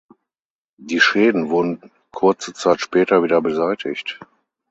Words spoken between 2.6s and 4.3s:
später wieder beseitigt.